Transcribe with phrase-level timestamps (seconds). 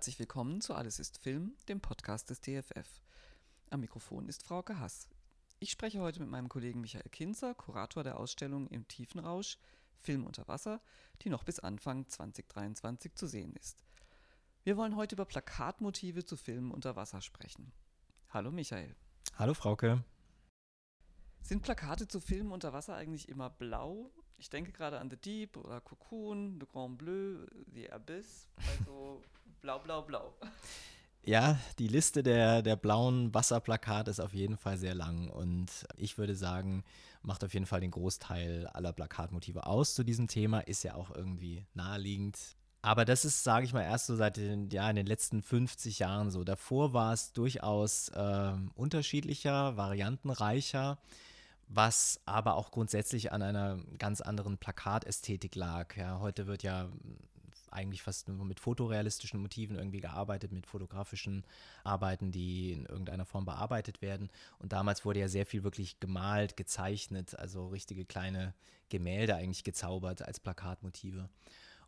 [0.00, 3.02] Herzlich willkommen zu Alles ist Film, dem Podcast des DFF.
[3.68, 5.10] Am Mikrofon ist Frauke Hass.
[5.58, 9.58] Ich spreche heute mit meinem Kollegen Michael Kinzer, Kurator der Ausstellung im Tiefenrausch
[9.98, 10.80] Film unter Wasser,
[11.20, 13.84] die noch bis Anfang 2023 zu sehen ist.
[14.64, 17.70] Wir wollen heute über Plakatmotive zu Filmen unter Wasser sprechen.
[18.30, 18.96] Hallo Michael.
[19.34, 20.02] Hallo Frauke.
[21.42, 24.10] Sind Plakate zu Filmen unter Wasser eigentlich immer blau?
[24.40, 28.48] Ich denke gerade an The Deep oder Cocoon, The Grand Bleu, The Abyss.
[28.56, 29.22] Also
[29.60, 30.34] blau, blau, blau.
[31.22, 36.16] Ja, die Liste der, der blauen Wasserplakate ist auf jeden Fall sehr lang und ich
[36.16, 36.82] würde sagen,
[37.20, 41.14] macht auf jeden Fall den Großteil aller Plakatmotive aus zu diesem Thema, ist ja auch
[41.14, 42.38] irgendwie naheliegend.
[42.80, 45.98] Aber das ist, sage ich mal, erst so seit den, ja, in den letzten 50
[45.98, 46.44] Jahren so.
[46.44, 50.96] Davor war es durchaus äh, unterschiedlicher, variantenreicher
[51.72, 55.96] was aber auch grundsätzlich an einer ganz anderen Plakatästhetik lag.
[55.96, 56.88] Ja, heute wird ja
[57.70, 61.44] eigentlich fast nur mit fotorealistischen Motiven irgendwie gearbeitet, mit fotografischen
[61.84, 64.30] Arbeiten, die in irgendeiner Form bearbeitet werden.
[64.58, 68.52] Und damals wurde ja sehr viel wirklich gemalt, gezeichnet, also richtige kleine
[68.88, 71.28] Gemälde eigentlich gezaubert als Plakatmotive.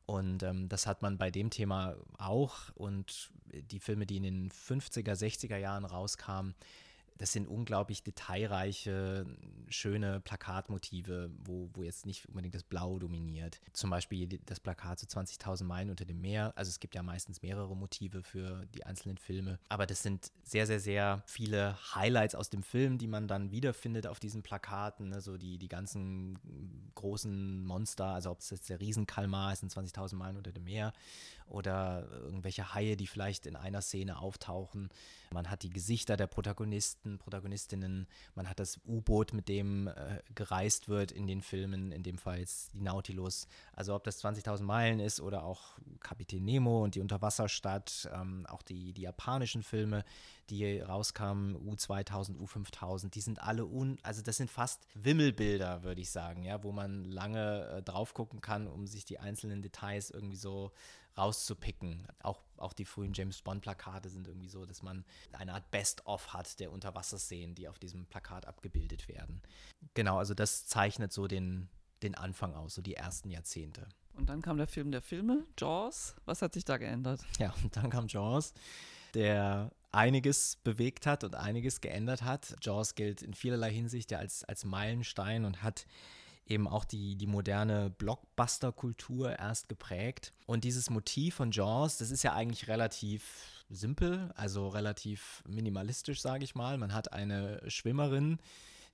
[0.06, 2.70] Und ähm, das hat man bei dem Thema auch.
[2.74, 6.54] Und die Filme, die in den 50er, 60er Jahren rauskamen,
[7.22, 9.24] das sind unglaublich detailreiche,
[9.68, 13.60] schöne Plakatmotive, wo, wo jetzt nicht unbedingt das Blau dominiert.
[13.72, 16.52] Zum Beispiel das Plakat zu 20.000 Meilen unter dem Meer.
[16.56, 19.60] Also es gibt ja meistens mehrere Motive für die einzelnen Filme.
[19.68, 24.08] Aber das sind sehr, sehr, sehr viele Highlights aus dem Film, die man dann wiederfindet
[24.08, 25.10] auf diesen Plakaten.
[25.10, 25.20] Ne?
[25.20, 26.40] So die, die ganzen
[26.96, 30.92] großen Monster, also ob es jetzt der Riesenkalmar ist in 20.000 Meilen unter dem Meer
[31.46, 34.88] oder irgendwelche Haie, die vielleicht in einer Szene auftauchen.
[35.32, 40.88] Man hat die Gesichter der Protagonisten, Protagonistinnen, man hat das U-Boot, mit dem äh, gereist
[40.88, 43.46] wird in den Filmen, in dem Fall jetzt die Nautilus.
[43.72, 48.62] Also ob das 20.000 Meilen ist oder auch Kapitän Nemo und die Unterwasserstadt, ähm, auch
[48.62, 50.04] die, die japanischen Filme,
[50.50, 56.10] die rauskamen, U2000, U5000, die sind alle un, also das sind fast Wimmelbilder, würde ich
[56.10, 60.36] sagen, ja, wo man lange äh, drauf gucken kann, um sich die einzelnen Details irgendwie
[60.36, 60.72] so
[61.16, 62.06] rauszupicken.
[62.22, 66.58] Auch, auch die frühen James Bond-Plakate sind irgendwie so, dass man eine Art Best-of hat
[66.60, 69.42] der Unterwasserszenen, die auf diesem Plakat abgebildet werden.
[69.94, 71.68] Genau, also das zeichnet so den,
[72.02, 73.88] den Anfang aus, so die ersten Jahrzehnte.
[74.14, 76.14] Und dann kam der Film der Filme, Jaws.
[76.24, 77.20] Was hat sich da geändert?
[77.38, 78.52] Ja, und dann kam Jaws,
[79.14, 82.56] der einiges bewegt hat und einiges geändert hat.
[82.62, 85.86] Jaws gilt in vielerlei Hinsicht ja als, als Meilenstein und hat
[86.46, 90.32] eben auch die, die moderne Blockbuster-Kultur erst geprägt.
[90.46, 96.44] Und dieses Motiv von Jaws, das ist ja eigentlich relativ simpel, also relativ minimalistisch, sage
[96.44, 96.78] ich mal.
[96.78, 98.38] Man hat eine Schwimmerin,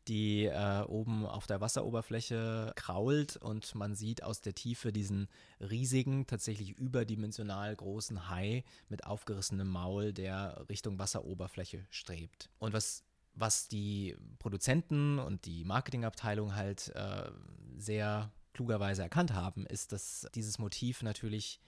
[0.09, 5.29] die äh, oben auf der Wasseroberfläche krault und man sieht aus der Tiefe diesen
[5.61, 12.51] riesigen, tatsächlich überdimensional großen Hai mit aufgerissenem Maul, der Richtung Wasseroberfläche strebt.
[12.59, 13.05] Und was
[13.41, 17.31] was die Produzenten und die Marketingabteilung halt äh,
[17.77, 21.61] sehr klugerweise erkannt haben, ist, dass dieses Motiv natürlich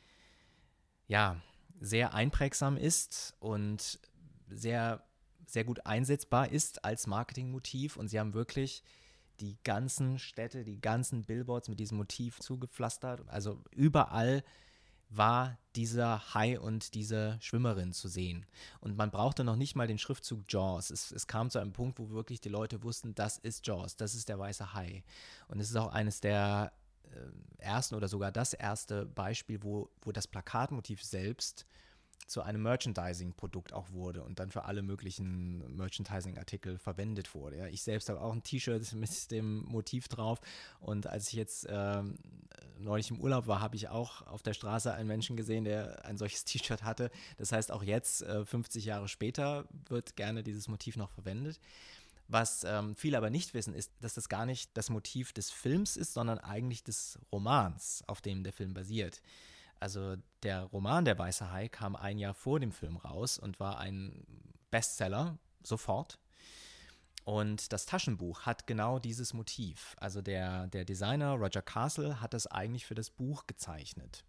[1.06, 1.40] ja
[1.80, 4.00] sehr einprägsam ist und
[4.48, 5.04] sehr
[5.52, 8.82] sehr gut einsetzbar ist als Marketingmotiv und sie haben wirklich
[9.40, 13.22] die ganzen Städte, die ganzen Billboards mit diesem Motiv zugepflastert.
[13.28, 14.44] Also überall
[15.08, 18.46] war dieser Hai und diese Schwimmerin zu sehen.
[18.80, 20.90] Und man brauchte noch nicht mal den Schriftzug Jaws.
[20.90, 24.14] Es, es, kam zu einem Punkt, wo wirklich die Leute wussten, das ist Jaws, das
[24.14, 25.02] ist der weiße Hai.
[25.48, 26.72] Und es ist auch eines der
[27.10, 31.66] äh, ersten oder sogar das erste Beispiel, wo, wo das Plakatmotiv selbst
[32.26, 37.58] zu einem Merchandising-Produkt auch wurde und dann für alle möglichen Merchandising-Artikel verwendet wurde.
[37.58, 40.40] Ja, ich selbst habe auch ein T-Shirt mit dem Motiv drauf
[40.80, 42.02] und als ich jetzt äh,
[42.78, 46.16] neulich im Urlaub war, habe ich auch auf der Straße einen Menschen gesehen, der ein
[46.16, 47.10] solches T-Shirt hatte.
[47.38, 51.60] Das heißt, auch jetzt, äh, 50 Jahre später, wird gerne dieses Motiv noch verwendet.
[52.28, 55.96] Was ähm, viele aber nicht wissen, ist, dass das gar nicht das Motiv des Films
[55.96, 59.20] ist, sondern eigentlich des Romans, auf dem der Film basiert.
[59.80, 63.78] Also der Roman Der Weiße Hai kam ein Jahr vor dem Film raus und war
[63.78, 64.24] ein
[64.70, 66.18] Bestseller sofort.
[67.24, 69.96] Und das Taschenbuch hat genau dieses Motiv.
[69.98, 74.24] Also der, der Designer Roger Castle hat das eigentlich für das Buch gezeichnet.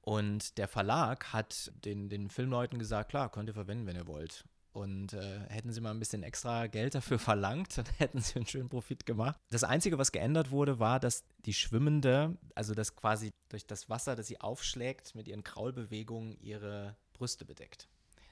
[0.00, 4.44] Und der Verlag hat den, den Filmleuten gesagt, klar, könnt ihr verwenden, wenn ihr wollt.
[4.74, 8.46] Und äh, hätten sie mal ein bisschen extra Geld dafür verlangt, dann hätten sie einen
[8.46, 9.38] schönen Profit gemacht.
[9.50, 14.16] Das Einzige, was geändert wurde, war, dass die Schwimmende, also das quasi durch das Wasser,
[14.16, 17.88] das sie aufschlägt, mit ihren Kraulbewegungen ihre Brüste bedeckt.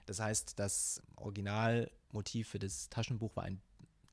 [0.07, 3.63] Das heißt, das Originalmotiv für das Taschenbuch war ein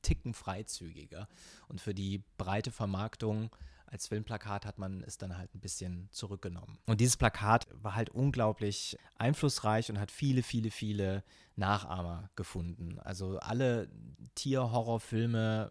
[0.02, 1.26] Ticken freizügiger.
[1.66, 3.50] Und für die breite Vermarktung
[3.90, 6.78] Als Filmplakat hat man es dann halt ein bisschen zurückgenommen.
[6.86, 11.24] Und dieses Plakat war halt unglaublich einflussreich und hat viele, viele, viele
[11.56, 13.00] Nachahmer gefunden.
[13.00, 13.88] Also alle
[14.36, 15.70] Tierhorrorfilme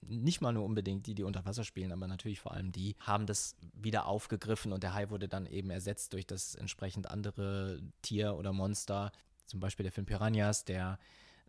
[0.00, 3.26] nicht mal nur unbedingt die, die unter Wasser spielen, aber natürlich vor allem die, haben
[3.26, 8.34] das wieder aufgegriffen und der Hai wurde dann eben ersetzt durch das entsprechend andere Tier
[8.34, 9.12] oder Monster.
[9.46, 10.98] Zum Beispiel der Film Piranhas, der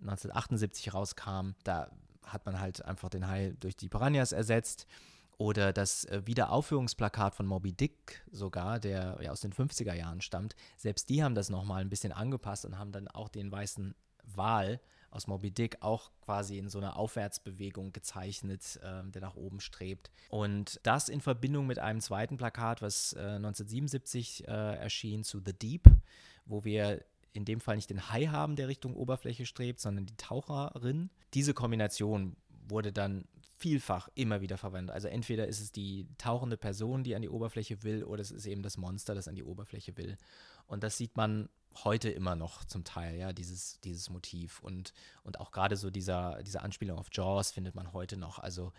[0.01, 1.51] 1978 rauskam.
[1.63, 1.92] Da
[2.24, 4.88] hat man halt einfach den Hai durch die Piranhas ersetzt.
[5.38, 10.56] Oder das äh, Wiederaufführungsplakat von Moby Dick sogar, der ja aus den 50er Jahren stammt.
[10.77, 14.80] Selbst die haben das nochmal ein bisschen angepasst und haben dann auch den weißen Wal
[15.13, 20.12] aus Moby Dick auch quasi in so einer Aufwärtsbewegung gezeichnet, äh, der nach oben strebt.
[20.30, 25.53] Und das in Verbindung mit einem zweiten Plakat, was äh, 1977 äh, erschien, zu The
[25.53, 25.83] Deep,
[26.45, 27.03] wo wir
[27.33, 31.09] in dem Fall nicht den Hai haben, der Richtung Oberfläche strebt, sondern die Taucherin.
[31.33, 32.36] Diese Kombination
[32.68, 33.25] wurde dann
[33.63, 34.94] vielfach immer wieder verwendet.
[34.94, 38.45] Also entweder ist es die tauchende Person, die an die Oberfläche will, oder es ist
[38.45, 40.18] eben das Monster, das an die Oberfläche will.
[40.68, 41.48] Und das sieht man
[41.86, 44.60] heute immer noch zum Teil, ja, dieses, dieses Motiv.
[44.60, 44.94] Und,
[45.24, 48.38] und auch gerade so dieser, diese Anspielung auf Jaws findet man heute noch.
[48.38, 48.74] Also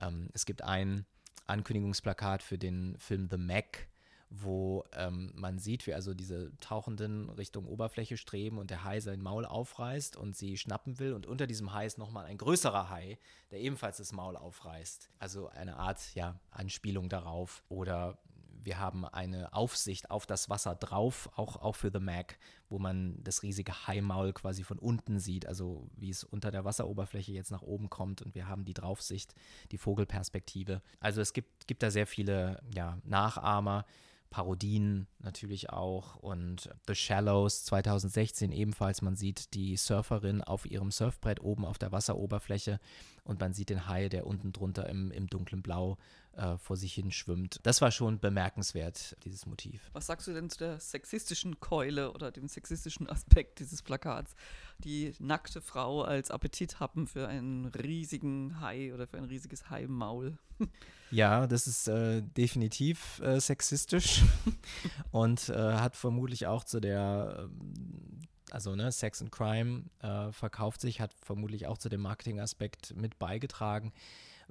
[0.00, 1.04] ähm, es gibt ein
[1.46, 3.89] Ankündigungsplakat für den Film The Mac,
[4.30, 9.20] wo ähm, man sieht, wie also diese Tauchenden Richtung Oberfläche streben und der Hai sein
[9.20, 11.12] Maul aufreißt und sie schnappen will.
[11.12, 13.18] Und unter diesem Hai ist nochmal ein größerer Hai,
[13.50, 15.10] der ebenfalls das Maul aufreißt.
[15.18, 17.64] Also eine Art, ja, Anspielung darauf.
[17.68, 18.18] Oder
[18.64, 22.38] wir haben eine Aufsicht auf das Wasser drauf, auch, auch für The Mac,
[22.68, 27.32] wo man das riesige Haimaul quasi von unten sieht, also wie es unter der Wasseroberfläche
[27.32, 29.34] jetzt nach oben kommt und wir haben die Draufsicht,
[29.72, 30.82] die Vogelperspektive.
[31.00, 33.86] Also es gibt, gibt da sehr viele ja, Nachahmer.
[34.30, 39.02] Parodien natürlich auch und The Shallows 2016 ebenfalls.
[39.02, 42.78] Man sieht die Surferin auf ihrem Surfbrett oben auf der Wasseroberfläche
[43.24, 45.98] und man sieht den Hai, der unten drunter im, im dunklen Blau
[46.40, 47.60] äh, vor sich hin schwimmt.
[47.62, 49.90] Das war schon bemerkenswert, dieses Motiv.
[49.92, 54.34] Was sagst du denn zu der sexistischen Keule oder dem sexistischen Aspekt dieses Plakats?
[54.78, 60.38] Die nackte Frau als Appetithappen für einen riesigen Hai oder für ein riesiges Haimaul.
[61.12, 64.22] Ja, das ist äh, definitiv äh, sexistisch
[65.10, 68.20] und äh, hat vermutlich auch zu der ähm,
[68.52, 73.18] also ne, Sex and Crime äh, verkauft sich, hat vermutlich auch zu dem Marketingaspekt mit
[73.18, 73.92] beigetragen.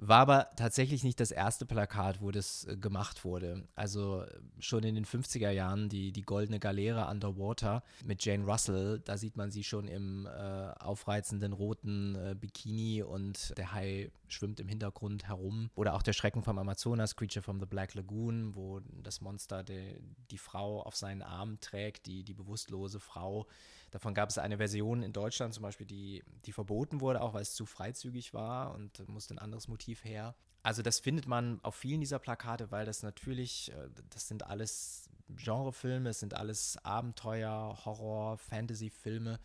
[0.02, 3.68] War aber tatsächlich nicht das erste Plakat, wo das äh, gemacht wurde.
[3.74, 4.24] Also
[4.58, 9.36] schon in den 50er Jahren die, die Goldene Galeere Underwater mit Jane Russell, da sieht
[9.36, 15.28] man sie schon im äh, aufreizenden roten äh, Bikini und der Hai schwimmt im Hintergrund
[15.28, 15.68] herum.
[15.74, 20.00] Oder auch der Schrecken vom Amazonas, Creature from the Black Lagoon, wo das Monster die,
[20.30, 23.46] die Frau auf seinen Arm trägt, die, die bewusstlose Frau.
[23.90, 27.42] Davon gab es eine Version in Deutschland zum Beispiel, die, die verboten wurde, auch weil
[27.42, 30.34] es zu freizügig war und musste ein anderes Motiv her.
[30.62, 35.08] Also das findet man auf vielen dieser Plakate, weil das natürlich, äh, das sind alles
[35.28, 39.40] Genrefilme, es sind alles Abenteuer, Horror, Fantasy-Filme,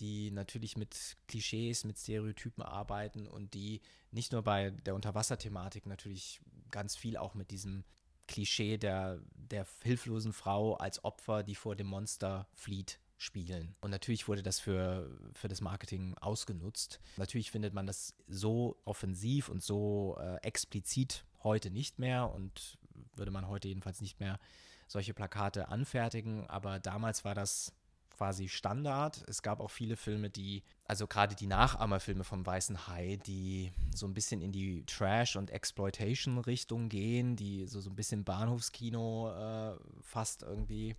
[0.00, 3.80] die natürlich mit Klischees, mit Stereotypen arbeiten und die
[4.10, 7.84] nicht nur bei der Unterwasserthematik natürlich ganz viel auch mit diesem
[8.26, 13.74] Klischee der, der hilflosen Frau als Opfer, die vor dem Monster flieht, spielen.
[13.80, 17.00] Und natürlich wurde das für, für das Marketing ausgenutzt.
[17.16, 22.78] Natürlich findet man das so offensiv und so äh, explizit heute nicht mehr und
[23.16, 24.38] würde man heute jedenfalls nicht mehr
[24.86, 26.46] solche Plakate anfertigen.
[26.48, 27.72] Aber damals war das
[28.10, 29.24] quasi Standard.
[29.28, 34.06] Es gab auch viele Filme, die, also gerade die Nachahmerfilme vom Weißen Hai, die so
[34.06, 39.76] ein bisschen in die Trash- und Exploitation-Richtung gehen, die so, so ein bisschen Bahnhofskino äh,
[40.02, 40.94] fast irgendwie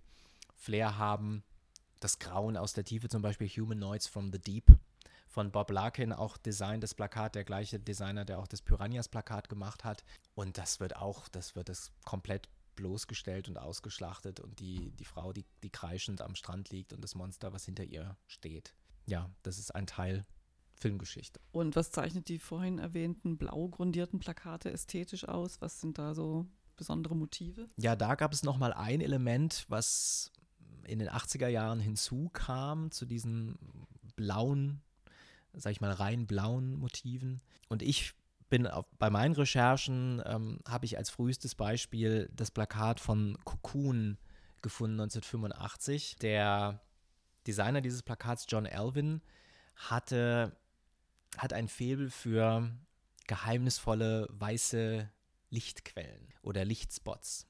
[0.54, 1.42] Flair haben
[2.06, 4.70] das Grauen aus der Tiefe, zum Beispiel Humanoids from the Deep
[5.26, 9.82] von Bob Larkin, auch Design das Plakat, der gleiche Designer, der auch das Piranhas-Plakat gemacht
[9.82, 10.04] hat.
[10.36, 15.32] Und das wird auch, das wird es komplett bloßgestellt und ausgeschlachtet und die, die Frau,
[15.32, 18.72] die, die kreischend am Strand liegt und das Monster, was hinter ihr steht.
[19.06, 20.24] Ja, das ist ein Teil
[20.76, 21.40] Filmgeschichte.
[21.50, 25.60] Und was zeichnet die vorhin erwähnten blau grundierten Plakate ästhetisch aus?
[25.60, 26.46] Was sind da so
[26.76, 27.68] besondere Motive?
[27.76, 30.30] Ja, da gab es noch mal ein Element, was
[30.86, 33.58] in den 80er Jahren hinzukam zu diesen
[34.16, 34.82] blauen,
[35.54, 37.40] sag ich mal, rein blauen Motiven.
[37.68, 38.14] Und ich
[38.48, 44.18] bin auf, bei meinen Recherchen, ähm, habe ich als frühestes Beispiel das Plakat von Cocoon
[44.62, 46.16] gefunden, 1985.
[46.16, 46.80] Der
[47.46, 49.22] Designer dieses Plakats, John Elvin,
[49.74, 50.56] hatte,
[51.36, 52.70] hat ein Faible für
[53.26, 55.10] geheimnisvolle weiße
[55.50, 57.46] Lichtquellen oder Lichtspots.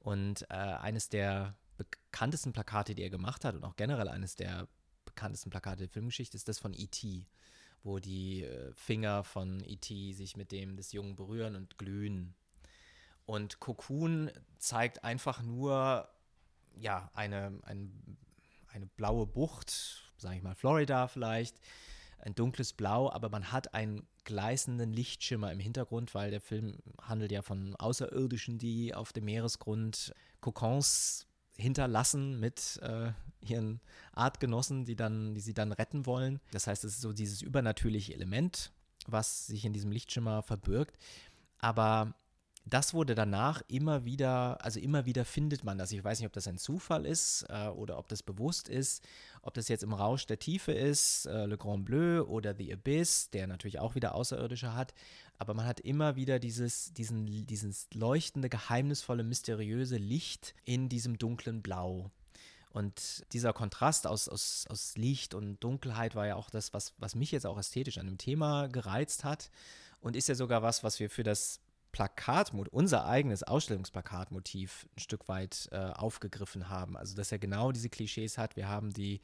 [0.00, 4.68] Und äh, eines der bekanntesten Plakate, die er gemacht hat und auch generell eines der
[5.04, 7.26] bekanntesten Plakate der Filmgeschichte ist das von E.T.,
[7.82, 10.12] wo die äh, Finger von E.T.
[10.12, 12.34] sich mit dem des Jungen berühren und glühen.
[13.26, 16.08] Und Cocoon zeigt einfach nur
[16.76, 18.18] ja, eine, ein,
[18.68, 21.60] eine blaue Bucht, sage ich mal Florida vielleicht,
[22.18, 27.32] ein dunkles Blau, aber man hat einen gleißenden Lichtschimmer im Hintergrund, weil der Film handelt
[27.32, 33.80] ja von Außerirdischen, die auf dem Meeresgrund Kokons hinterlassen mit äh, ihren
[34.12, 36.40] Artgenossen, die, dann, die sie dann retten wollen.
[36.50, 38.72] Das heißt, es ist so dieses übernatürliche Element,
[39.06, 40.98] was sich in diesem Lichtschimmer verbirgt.
[41.58, 42.14] Aber
[42.66, 45.92] das wurde danach immer wieder, also immer wieder findet man das.
[45.92, 49.04] Ich weiß nicht, ob das ein Zufall ist äh, oder ob das bewusst ist,
[49.42, 53.28] ob das jetzt im Rausch der Tiefe ist, äh, Le Grand Bleu oder The Abyss,
[53.30, 54.94] der natürlich auch wieder Außerirdische hat.
[55.36, 61.60] Aber man hat immer wieder dieses, diesen, dieses leuchtende, geheimnisvolle, mysteriöse Licht in diesem dunklen
[61.60, 62.10] Blau.
[62.70, 67.14] Und dieser Kontrast aus, aus, aus Licht und Dunkelheit war ja auch das, was, was
[67.14, 69.50] mich jetzt auch ästhetisch an dem Thema gereizt hat.
[70.00, 71.60] Und ist ja sogar was, was wir für das
[71.94, 76.96] Plakatmotiv, unser eigenes Ausstellungsplakatmotiv ein Stück weit äh, aufgegriffen haben.
[76.96, 78.56] Also, dass er genau diese Klischees hat.
[78.56, 79.20] Wir haben die,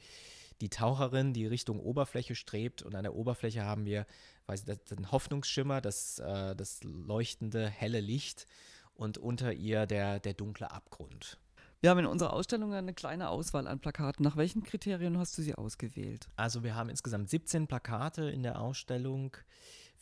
[0.61, 4.05] die Taucherin, die Richtung Oberfläche strebt und an der Oberfläche haben wir
[4.51, 8.45] weiß ich, den Hoffnungsschimmer, das, äh, das leuchtende, helle Licht
[8.93, 11.39] und unter ihr der, der dunkle Abgrund.
[11.79, 14.23] Wir haben in unserer Ausstellung eine kleine Auswahl an Plakaten.
[14.23, 16.27] Nach welchen Kriterien hast du sie ausgewählt?
[16.35, 19.35] Also wir haben insgesamt 17 Plakate in der Ausstellung.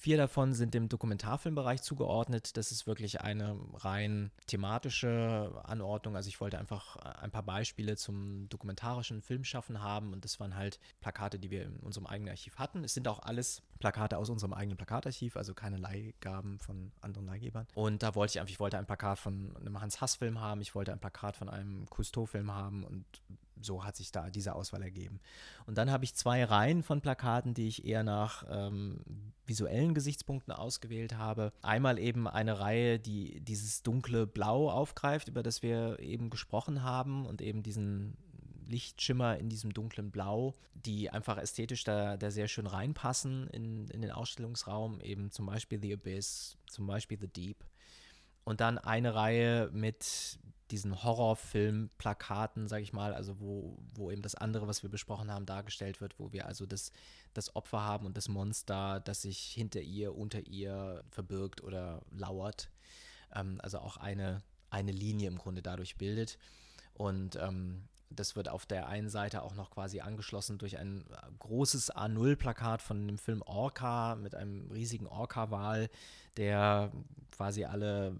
[0.01, 2.55] Vier davon sind dem Dokumentarfilmbereich zugeordnet.
[2.55, 6.15] Das ist wirklich eine rein thematische Anordnung.
[6.15, 10.79] Also ich wollte einfach ein paar Beispiele zum dokumentarischen Filmschaffen haben und das waren halt
[11.01, 12.85] Plakate, die wir in unserem eigenen Archiv hatten.
[12.85, 17.67] Es sind auch alles Plakate aus unserem eigenen Plakatarchiv, also keine Leihgaben von anderen Leihgebern.
[17.75, 20.93] Und da wollte ich einfach, ich wollte ein Plakat von einem Hans-Hass-Film haben, ich wollte
[20.93, 23.03] ein Plakat von einem Cousteau-Film haben und
[23.61, 25.19] so hat sich da diese Auswahl ergeben.
[25.65, 29.01] Und dann habe ich zwei Reihen von Plakaten, die ich eher nach ähm,
[29.45, 31.51] visuellen Gesichtspunkten ausgewählt habe.
[31.61, 37.25] Einmal eben eine Reihe, die dieses dunkle Blau aufgreift, über das wir eben gesprochen haben
[37.25, 38.17] und eben diesen
[38.69, 44.01] Lichtschimmer in diesem dunklen Blau, die einfach ästhetisch da, da sehr schön reinpassen in, in
[44.01, 47.65] den Ausstellungsraum, eben zum Beispiel The Abyss, zum Beispiel The Deep.
[48.43, 50.39] Und dann eine Reihe mit
[50.71, 55.45] diesen Horrorfilm-Plakaten, sage ich mal, also wo, wo eben das andere, was wir besprochen haben,
[55.45, 56.91] dargestellt wird, wo wir also das,
[57.33, 62.69] das Opfer haben und das Monster, das sich hinter ihr, unter ihr verbirgt oder lauert.
[63.33, 66.37] Ähm, also auch eine, eine Linie im Grunde dadurch bildet.
[66.93, 71.05] Und ähm, das wird auf der einen Seite auch noch quasi angeschlossen durch ein
[71.39, 75.89] großes A0-Plakat von dem Film Orca mit einem riesigen Orca-Wal,
[76.37, 76.91] der
[77.31, 78.15] quasi alle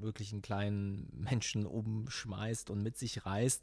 [0.00, 3.62] möglichen kleinen Menschen umschmeißt und mit sich reißt.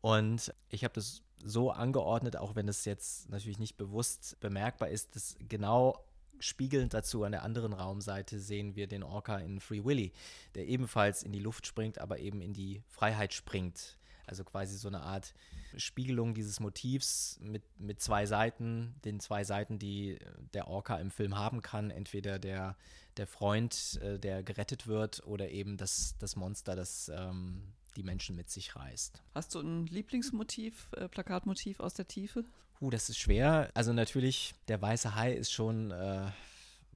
[0.00, 5.14] Und ich habe das so angeordnet, auch wenn es jetzt natürlich nicht bewusst bemerkbar ist,
[5.14, 6.04] dass genau
[6.40, 10.12] spiegelnd dazu an der anderen Raumseite sehen wir den Orca in Free Willy,
[10.54, 13.96] der ebenfalls in die Luft springt, aber eben in die Freiheit springt.
[14.26, 15.34] Also quasi so eine Art
[15.76, 20.18] Spiegelung dieses Motivs mit, mit zwei Seiten, den zwei Seiten, die
[20.52, 21.90] der Orca im Film haben kann.
[21.90, 22.76] Entweder der,
[23.16, 27.62] der Freund, äh, der gerettet wird, oder eben das, das Monster, das ähm,
[27.96, 29.22] die Menschen mit sich reißt.
[29.34, 32.44] Hast du ein Lieblingsmotiv, äh, Plakatmotiv aus der Tiefe?
[32.80, 33.70] Uh, das ist schwer.
[33.74, 36.26] Also natürlich, der weiße Hai ist schon äh,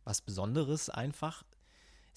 [0.05, 1.45] was Besonderes einfach.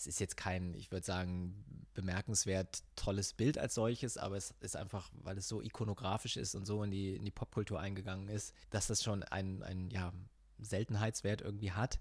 [0.02, 4.76] Es ist jetzt kein, ich würde sagen, bemerkenswert tolles Bild als solches, aber es ist
[4.76, 8.56] einfach, weil es so ikonografisch ist und so in die, in die Popkultur eingegangen ist,
[8.72, 10.12] dass das schon einen, einen ja,
[10.58, 12.00] Seltenheitswert irgendwie hat.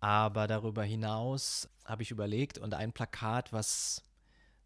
[0.00, 4.02] Aber darüber hinaus habe ich überlegt und ein Plakat, was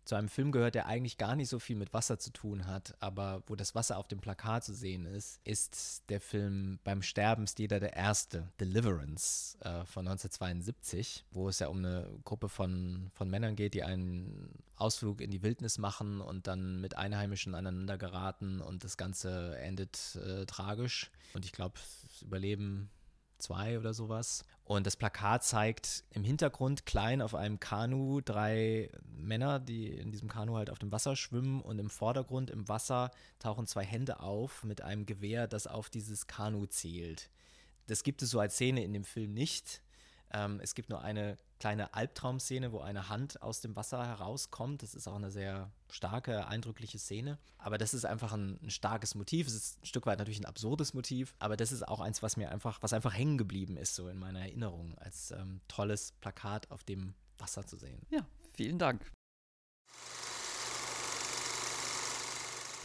[0.06, 2.94] zu einem Film gehört, der eigentlich gar nicht so viel mit Wasser zu tun hat,
[3.00, 7.44] aber wo das Wasser auf dem Plakat zu sehen ist, ist der Film Beim Sterben
[7.44, 13.10] ist jeder der Erste, Deliverance äh, von 1972, wo es ja um eine Gruppe von,
[13.14, 17.98] von Männern geht, die einen Ausflug in die Wildnis machen und dann mit Einheimischen aneinander
[17.98, 21.10] geraten und das Ganze endet äh, tragisch.
[21.34, 22.90] Und ich glaube, es überleben
[23.38, 24.44] zwei oder sowas.
[24.64, 30.28] Und das Plakat zeigt im Hintergrund klein auf einem Kanu drei Männer, die in diesem
[30.28, 31.60] Kanu halt auf dem Wasser schwimmen.
[31.60, 36.26] Und im Vordergrund im Wasser tauchen zwei Hände auf mit einem Gewehr, das auf dieses
[36.26, 37.30] Kanu zielt.
[37.86, 39.80] Das gibt es so als Szene in dem Film nicht.
[40.32, 44.82] Ähm, es gibt nur eine kleine Albtraumszene, wo eine Hand aus dem Wasser herauskommt.
[44.82, 47.38] Das ist auch eine sehr starke, eindrückliche Szene.
[47.58, 49.46] Aber das ist einfach ein, ein, starkes Motiv.
[49.46, 52.36] Es ist ein Stück weit natürlich ein absurdes Motiv, aber das ist auch eins, was
[52.36, 56.70] mir einfach, was einfach hängen geblieben ist, so in meiner Erinnerung, als ähm, tolles Plakat
[56.70, 58.00] auf dem Wasser zu sehen.
[58.10, 59.10] Ja, vielen Dank.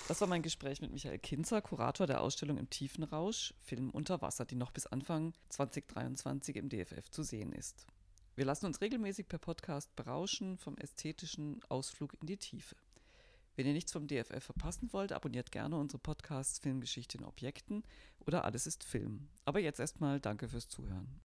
[0.08, 4.44] Das war mein Gespräch mit Michael Kinzer, Kurator der Ausstellung im Tiefenrausch, Film unter Wasser,
[4.44, 7.86] die noch bis Anfang 2023 im DFF zu sehen ist.
[8.36, 12.76] Wir lassen uns regelmäßig per Podcast berauschen vom ästhetischen Ausflug in die Tiefe.
[13.56, 17.84] Wenn ihr nichts vom DFF verpassen wollt, abonniert gerne unsere Podcasts Filmgeschichte in Objekten
[18.26, 19.28] oder Alles ist Film.
[19.44, 21.20] Aber jetzt erstmal danke fürs Zuhören.